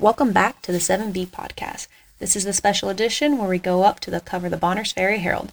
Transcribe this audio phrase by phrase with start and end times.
[0.00, 1.86] Welcome back to the 7B podcast.
[2.20, 5.18] This is the special edition where we go up to the cover the Bonners Ferry
[5.18, 5.52] Herald.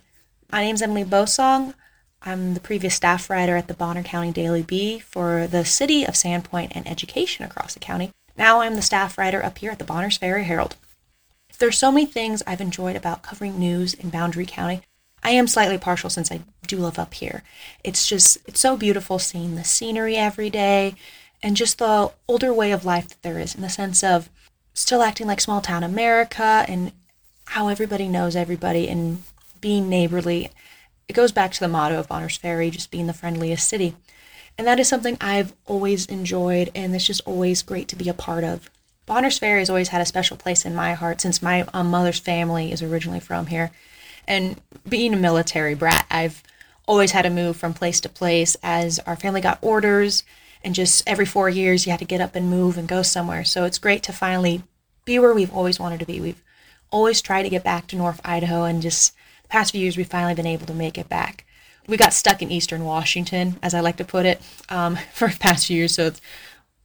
[0.50, 1.74] My name is Emily Bosong.
[2.22, 6.14] I'm the previous staff writer at the Bonner County Daily Bee for the city of
[6.14, 8.14] Sandpoint and education across the county.
[8.38, 10.78] Now I'm the staff writer up here at the Bonners Ferry Herald.
[11.60, 14.82] There's so many things I've enjoyed about covering news in Boundary County.
[15.24, 17.44] I am slightly partial since I do live up here.
[17.84, 20.96] It's just, it's so beautiful seeing the scenery every day
[21.44, 24.30] and just the older way of life that there is in the sense of
[24.78, 26.92] still acting like small town America and
[27.46, 29.24] how everybody knows everybody and
[29.60, 30.52] being neighborly.
[31.08, 33.96] It goes back to the motto of Bonners Ferry, just being the friendliest city.
[34.58, 38.14] And that is something I've always enjoyed, and it's just always great to be a
[38.14, 38.70] part of.
[39.06, 42.20] Bonners Ferry has always had a special place in my heart since my um, mother's
[42.20, 43.72] family is originally from here.
[44.28, 46.44] And being a military brat, I've
[46.86, 50.24] always had to move from place to place as our family got orders
[50.64, 53.46] and just every four years you had to get up and move and go somewhere.
[53.46, 54.64] So it's great to finally
[55.08, 56.22] be where we've always wanted to be.
[56.22, 56.44] We've
[56.92, 60.06] always tried to get back to North Idaho, and just the past few years we've
[60.06, 61.46] finally been able to make it back.
[61.88, 65.40] We got stuck in Eastern Washington, as I like to put it, um, for the
[65.40, 65.96] past few years.
[65.96, 66.22] So it's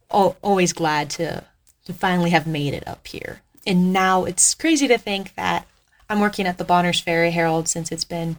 [0.09, 1.43] always glad to
[1.85, 3.41] to finally have made it up here.
[3.67, 5.67] And now it's crazy to think that
[6.09, 8.37] I'm working at the Bonners Ferry Herald since it's been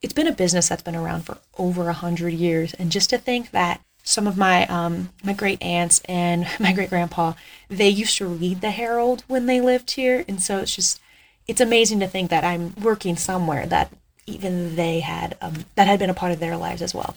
[0.00, 3.18] it's been a business that's been around for over a hundred years, and just to
[3.18, 7.34] think that some of my um, my great aunts and my great grandpa
[7.68, 11.00] they used to read the Herald when they lived here, and so it's just
[11.46, 13.92] it's amazing to think that I'm working somewhere that
[14.26, 17.14] even they had um, that had been a part of their lives as well.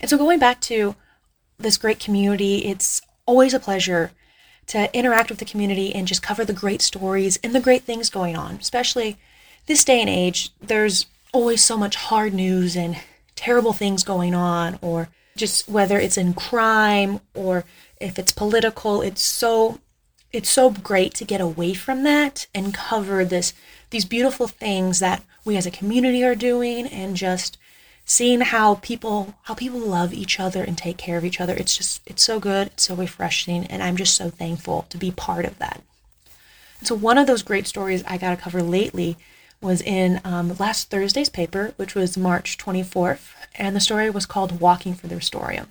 [0.00, 0.94] And so going back to
[1.58, 4.12] this great community, it's always a pleasure
[4.68, 8.10] to interact with the community and just cover the great stories and the great things
[8.10, 8.56] going on.
[8.56, 9.16] Especially
[9.66, 12.96] this day and age, there's always so much hard news and
[13.34, 15.08] terrible things going on or
[15.38, 17.64] just whether it's in crime or
[18.00, 19.80] if it's political it's so
[20.32, 23.54] it's so great to get away from that and cover this
[23.90, 27.56] these beautiful things that we as a community are doing and just
[28.04, 31.54] seeing how people how people love each other and take care of each other.
[31.54, 35.10] It's just it's so good it's so refreshing and i'm just so thankful to be
[35.10, 35.82] part of that.
[36.78, 39.16] And so one of those great stories i got to cover lately
[39.60, 44.60] was in um, last thursday's paper which was march 24th and the story was called
[44.60, 45.66] Walking for the Restorium.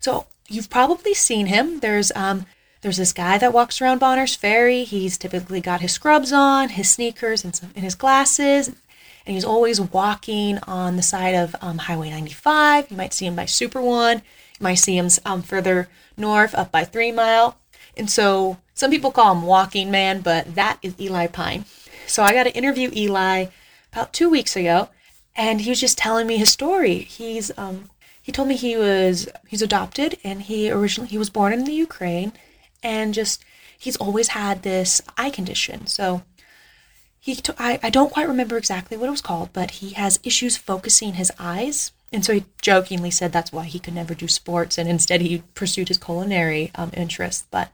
[0.00, 1.80] So you've probably seen him.
[1.80, 2.46] There's um,
[2.80, 4.84] there's this guy that walks around Bonners Ferry.
[4.84, 9.44] He's typically got his scrubs on, his sneakers, and, some, and his glasses, and he's
[9.44, 12.90] always walking on the side of um, Highway 95.
[12.90, 14.18] You might see him by Super One.
[14.58, 17.58] You might see him um, further north, up by Three Mile.
[17.96, 21.66] And so some people call him Walking Man, but that is Eli Pine.
[22.10, 23.46] So I got to interview Eli
[23.92, 24.88] about two weeks ago,
[25.36, 26.98] and he was just telling me his story.
[26.98, 27.88] He's um,
[28.20, 31.72] he told me he was he's adopted and he originally he was born in the
[31.72, 32.32] Ukraine
[32.82, 33.44] and just
[33.78, 35.86] he's always had this eye condition.
[35.86, 36.22] So
[37.20, 40.18] he t- I, I don't quite remember exactly what it was called, but he has
[40.24, 41.92] issues focusing his eyes.
[42.12, 45.44] And so he jokingly said that's why he could never do sports and instead he
[45.54, 47.46] pursued his culinary um, interests.
[47.52, 47.70] But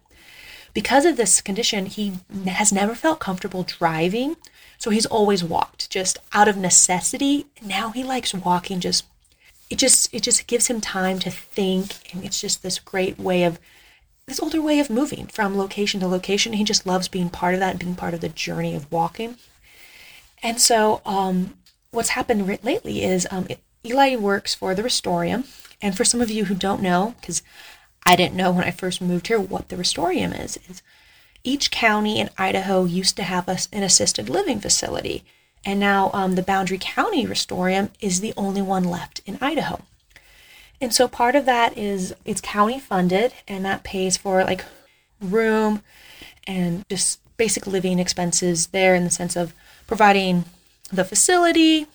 [0.76, 2.12] because of this condition, he
[2.46, 4.36] has never felt comfortable driving
[4.76, 7.46] so he's always walked just out of necessity.
[7.62, 9.06] Now he likes walking just
[9.70, 13.44] it just it just gives him time to think and it's just this great way
[13.44, 13.58] of
[14.26, 16.52] this older way of moving from location to location.
[16.52, 19.38] He just loves being part of that and being part of the journey of walking.
[20.42, 21.54] And so um,
[21.90, 23.48] what's happened lately is um,
[23.82, 25.46] Eli works for the Restorium.
[25.80, 27.42] And for some of you who don't know, because
[28.06, 30.80] I didn't know when I first moved here what the Restorium is, is
[31.42, 35.24] each county in Idaho used to have a, an assisted living facility,
[35.64, 39.80] and now um, the Boundary County Restorium is the only one left in Idaho.
[40.80, 44.64] And so part of that is it's county funded, and that pays for like
[45.20, 45.82] room
[46.46, 49.52] and just basic living expenses there in the sense of
[49.88, 50.44] providing
[50.92, 51.86] the facility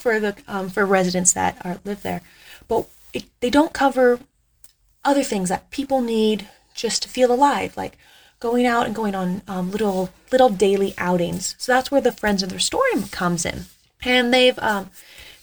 [0.00, 2.22] for the um, for residents that are live there.
[2.66, 4.18] But it, they don't cover
[5.04, 7.96] other things that people need just to feel alive, like
[8.38, 11.54] going out and going on um, little little daily outings.
[11.58, 13.66] So that's where the Friends of the Restorium comes in,
[14.02, 14.90] and they've um,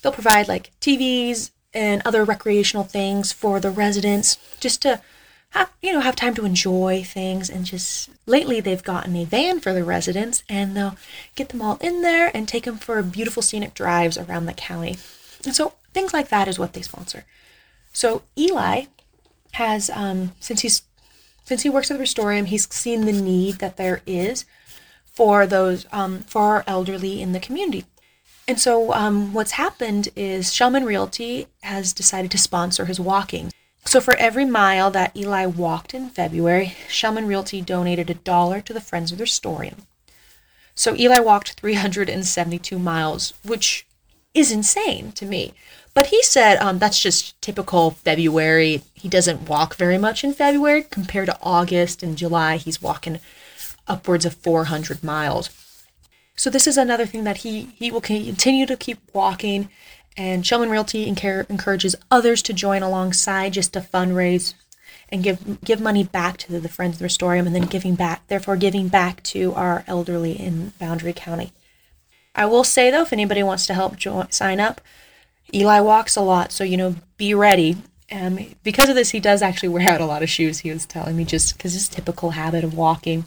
[0.02, 5.02] they'll provide like TVs and other recreational things for the residents just to
[5.52, 7.50] have you know have time to enjoy things.
[7.50, 10.98] And just lately they've gotten a van for the residents and they'll
[11.36, 14.98] get them all in there and take them for beautiful scenic drives around the county.
[15.46, 17.26] And so things like that is what they sponsor.
[17.94, 18.86] So eli
[19.54, 20.84] has um, since he's
[21.44, 24.46] since he works at the Restorium, he's seen the need that there is
[25.06, 27.86] for those um, for our elderly in the community.
[28.48, 33.52] And so um, what's happened is Shellman Realty has decided to sponsor his walking.
[33.86, 38.74] So for every mile that Eli walked in February, Shellman Realty donated a dollar to
[38.74, 39.86] the Friends of the Restorium.
[40.76, 43.88] So Eli walked 372 miles, which
[44.34, 45.54] is insane to me.
[45.98, 48.84] But he said um, that's just typical February.
[48.94, 52.58] He doesn't walk very much in February compared to August and July.
[52.58, 53.20] He's walking
[53.88, 55.50] upwards of 400 miles.
[56.36, 59.70] So this is another thing that he he will continue to keep walking.
[60.16, 64.54] And Shellman Realty encourages others to join alongside just to fundraise
[65.10, 68.28] and give give money back to the, Friends of the Restorium and then giving back,
[68.28, 71.54] therefore giving back to our elderly in Boundary County.
[72.36, 74.80] I will say though, if anybody wants to help join, sign up,
[75.54, 77.78] Eli walks a lot, so you know, be ready.
[78.12, 80.60] Um, because of this, he does actually wear out a lot of shoes.
[80.60, 83.26] He was telling me just because his typical habit of walking.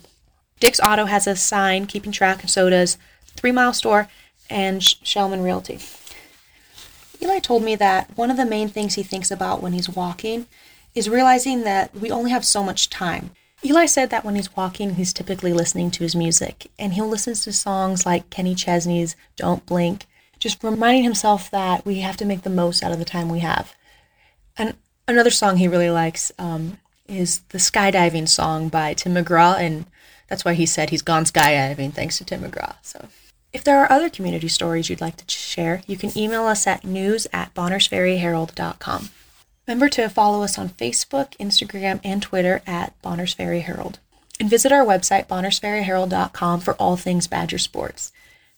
[0.59, 2.99] Dick's Auto has a sign keeping track, and so does
[3.37, 4.09] Three Mile Store
[4.49, 5.79] and Shellman Realty.
[7.23, 10.47] Eli told me that one of the main things he thinks about when he's walking
[10.95, 13.31] is realizing that we only have so much time.
[13.63, 17.35] Eli said that when he's walking, he's typically listening to his music, and he'll listen
[17.35, 20.07] to songs like Kenny Chesney's Don't Blink,
[20.41, 23.41] just reminding himself that we have to make the most out of the time we
[23.41, 23.75] have.
[24.57, 24.75] And
[25.07, 29.87] another song he really likes um, is the skydiving song by Tim McGraw, and
[30.29, 32.77] that's why he said he's gone skydiving thanks to Tim McGraw.
[32.83, 33.09] So,
[33.53, 36.85] if there are other community stories you'd like to share, you can email us at
[36.85, 39.11] news at bonnersferryherald.com.
[39.67, 43.99] Remember to follow us on Facebook, Instagram, and Twitter at Bonners Ferry Herald.
[44.39, 48.11] And visit our website, bonnersferryherald.com, for all things Badger sports.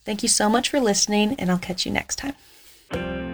[0.05, 3.32] Thank you so much for listening, and I'll catch you next time.